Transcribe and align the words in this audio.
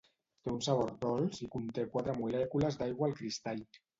Té 0.45 0.49
un 0.51 0.55
sabor 0.67 0.87
dolç 1.03 1.41
i 1.47 1.49
conté 1.57 1.85
quatre 1.95 2.17
molècules 2.23 2.79
d'aigua 2.83 3.09
al 3.11 3.17
cristall. 3.23 3.65